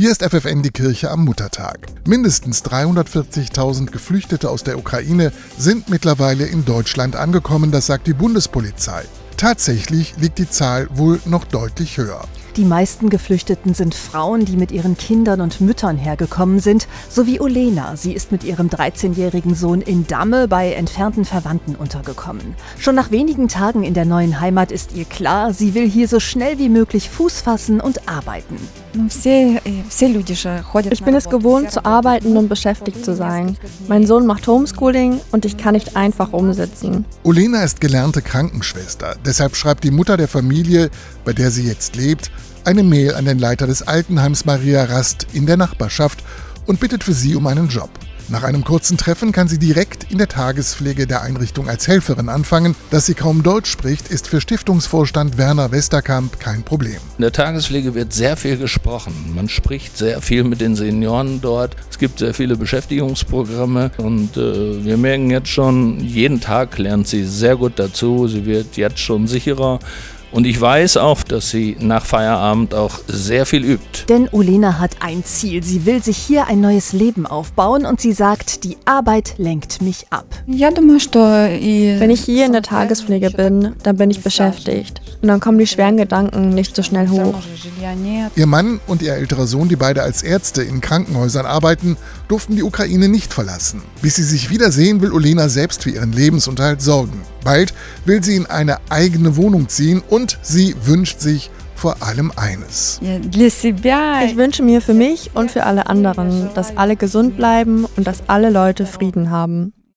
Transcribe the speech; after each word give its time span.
Hier 0.00 0.10
ist 0.10 0.24
FFN 0.24 0.62
die 0.62 0.70
Kirche 0.70 1.10
am 1.10 1.26
Muttertag. 1.26 1.80
Mindestens 2.06 2.64
340.000 2.64 3.90
Geflüchtete 3.90 4.48
aus 4.48 4.64
der 4.64 4.78
Ukraine 4.78 5.30
sind 5.58 5.90
mittlerweile 5.90 6.46
in 6.46 6.64
Deutschland 6.64 7.16
angekommen, 7.16 7.70
das 7.70 7.84
sagt 7.84 8.06
die 8.06 8.14
Bundespolizei. 8.14 9.04
Tatsächlich 9.36 10.14
liegt 10.16 10.38
die 10.38 10.48
Zahl 10.48 10.88
wohl 10.90 11.20
noch 11.26 11.44
deutlich 11.44 11.98
höher. 11.98 12.22
Die 12.56 12.64
meisten 12.64 13.10
Geflüchteten 13.10 13.74
sind 13.74 13.94
Frauen, 13.94 14.44
die 14.44 14.56
mit 14.56 14.72
ihren 14.72 14.96
Kindern 14.96 15.40
und 15.40 15.60
Müttern 15.60 15.96
hergekommen 15.96 16.60
sind, 16.60 16.88
so 17.08 17.26
wie 17.26 17.38
Olena. 17.38 17.96
Sie 17.96 18.12
ist 18.12 18.32
mit 18.32 18.42
ihrem 18.42 18.68
13-jährigen 18.68 19.54
Sohn 19.54 19.82
in 19.82 20.06
Damme 20.06 20.48
bei 20.48 20.72
entfernten 20.72 21.24
Verwandten 21.24 21.76
untergekommen. 21.76 22.54
Schon 22.78 22.96
nach 22.96 23.10
wenigen 23.10 23.48
Tagen 23.48 23.84
in 23.84 23.94
der 23.94 24.04
neuen 24.04 24.40
Heimat 24.40 24.72
ist 24.72 24.92
ihr 24.94 25.04
klar, 25.04 25.52
sie 25.52 25.74
will 25.74 25.88
hier 25.88 26.08
so 26.08 26.20
schnell 26.20 26.58
wie 26.58 26.68
möglich 26.68 27.08
Fuß 27.08 27.42
fassen 27.42 27.80
und 27.80 28.08
arbeiten. 28.08 28.56
Ich 30.90 31.04
bin 31.04 31.14
es 31.14 31.28
gewohnt, 31.28 31.70
zu 31.70 31.84
arbeiten 31.84 32.36
und 32.36 32.48
beschäftigt 32.48 33.04
zu 33.04 33.14
sein. 33.14 33.56
Mein 33.88 34.06
Sohn 34.06 34.26
macht 34.26 34.46
Homeschooling 34.46 35.20
und 35.32 35.44
ich 35.44 35.56
kann 35.56 35.74
nicht 35.74 35.96
einfach 35.96 36.32
umsitzen. 36.32 37.04
Olena 37.22 37.62
ist 37.62 37.80
gelernte 37.80 38.22
Krankenschwester. 38.22 39.16
Deshalb 39.24 39.54
schreibt 39.56 39.84
die 39.84 39.90
Mutter 39.90 40.16
der 40.16 40.28
Familie, 40.28 40.90
bei 41.24 41.32
der 41.32 41.50
sie 41.50 41.66
jetzt 41.66 41.96
lebt, 41.96 42.30
eine 42.64 42.82
Mail 42.82 43.14
an 43.14 43.24
den 43.24 43.38
Leiter 43.38 43.66
des 43.66 43.82
Altenheims 43.82 44.44
Maria 44.44 44.84
Rast 44.84 45.26
in 45.32 45.46
der 45.46 45.56
Nachbarschaft 45.56 46.24
und 46.66 46.80
bittet 46.80 47.04
für 47.04 47.14
sie 47.14 47.36
um 47.36 47.46
einen 47.46 47.68
Job. 47.68 47.90
Nach 48.30 48.44
einem 48.44 48.62
kurzen 48.62 48.96
Treffen 48.96 49.32
kann 49.32 49.48
sie 49.48 49.58
direkt 49.58 50.12
in 50.12 50.18
der 50.18 50.28
Tagespflege 50.28 51.08
der 51.08 51.22
Einrichtung 51.22 51.68
als 51.68 51.88
Helferin 51.88 52.28
anfangen. 52.28 52.76
Dass 52.90 53.06
sie 53.06 53.14
kaum 53.14 53.42
Deutsch 53.42 53.68
spricht, 53.68 54.06
ist 54.06 54.28
für 54.28 54.40
Stiftungsvorstand 54.40 55.36
Werner 55.36 55.72
Westerkamp 55.72 56.38
kein 56.38 56.62
Problem. 56.62 56.98
In 57.18 57.22
der 57.22 57.32
Tagespflege 57.32 57.96
wird 57.96 58.12
sehr 58.12 58.36
viel 58.36 58.56
gesprochen. 58.56 59.32
Man 59.34 59.48
spricht 59.48 59.98
sehr 59.98 60.22
viel 60.22 60.44
mit 60.44 60.60
den 60.60 60.76
Senioren 60.76 61.40
dort. 61.40 61.74
Es 61.90 61.98
gibt 61.98 62.20
sehr 62.20 62.32
viele 62.32 62.56
Beschäftigungsprogramme 62.56 63.90
und 63.96 64.36
äh, 64.36 64.84
wir 64.84 64.96
merken 64.96 65.30
jetzt 65.30 65.48
schon, 65.48 65.98
jeden 65.98 66.40
Tag 66.40 66.78
lernt 66.78 67.08
sie 67.08 67.24
sehr 67.24 67.56
gut 67.56 67.80
dazu. 67.80 68.28
Sie 68.28 68.46
wird 68.46 68.76
jetzt 68.76 69.00
schon 69.00 69.26
sicherer 69.26 69.80
und 70.32 70.46
ich 70.46 70.60
weiß 70.60 70.96
auch, 70.96 71.22
dass 71.22 71.50
sie 71.50 71.76
nach 71.80 72.04
Feierabend 72.04 72.74
auch 72.74 73.00
sehr 73.06 73.46
viel 73.46 73.64
übt. 73.64 74.06
Denn 74.08 74.28
Olena 74.30 74.78
hat 74.78 74.92
ein 75.00 75.24
Ziel. 75.24 75.62
Sie 75.62 75.86
will 75.86 76.02
sich 76.02 76.16
hier 76.16 76.46
ein 76.46 76.60
neues 76.60 76.92
Leben 76.92 77.26
aufbauen 77.26 77.84
und 77.84 78.00
sie 78.00 78.12
sagt, 78.12 78.64
die 78.64 78.76
Arbeit 78.84 79.34
lenkt 79.38 79.82
mich 79.82 80.06
ab. 80.10 80.26
Wenn 80.46 82.10
ich 82.10 82.20
hier 82.20 82.46
in 82.46 82.52
der 82.52 82.62
Tagespflege 82.62 83.30
bin, 83.30 83.74
dann 83.82 83.96
bin 83.96 84.10
ich 84.10 84.22
beschäftigt. 84.22 85.00
Und 85.22 85.28
dann 85.28 85.40
kommen 85.40 85.58
die 85.58 85.66
schweren 85.66 85.98
Gedanken 85.98 86.50
nicht 86.50 86.74
so 86.74 86.82
schnell 86.82 87.08
hoch. 87.08 87.34
Ihr 88.36 88.46
Mann 88.46 88.80
und 88.86 89.02
ihr 89.02 89.14
älterer 89.14 89.46
Sohn, 89.46 89.68
die 89.68 89.76
beide 89.76 90.02
als 90.02 90.22
Ärzte 90.22 90.62
in 90.62 90.80
Krankenhäusern 90.80 91.44
arbeiten, 91.44 91.96
durften 92.28 92.56
die 92.56 92.62
Ukraine 92.62 93.08
nicht 93.08 93.32
verlassen. 93.32 93.82
Bis 94.00 94.16
sie 94.16 94.22
sich 94.22 94.50
wiedersehen, 94.50 95.02
will 95.02 95.12
Olena 95.12 95.48
selbst 95.48 95.82
für 95.82 95.90
ihren 95.90 96.12
Lebensunterhalt 96.12 96.80
sorgen. 96.80 97.20
Bald 97.44 97.74
will 98.06 98.24
sie 98.24 98.36
in 98.36 98.46
eine 98.46 98.78
eigene 98.88 99.36
Wohnung 99.36 99.68
ziehen 99.68 100.02
und 100.08 100.38
sie 100.42 100.74
wünscht 100.84 101.20
sich 101.20 101.50
vor 101.74 102.02
allem 102.02 102.30
eines. 102.36 103.00
Ich 103.02 104.36
wünsche 104.36 104.62
mir 104.62 104.82
für 104.82 104.94
mich 104.94 105.30
und 105.34 105.50
für 105.50 105.64
alle 105.64 105.86
anderen, 105.86 106.50
dass 106.54 106.76
alle 106.76 106.96
gesund 106.96 107.36
bleiben 107.36 107.86
und 107.96 108.06
dass 108.06 108.22
alle 108.26 108.50
Leute 108.50 108.84
Frieden 108.84 109.30
haben. 109.30 109.72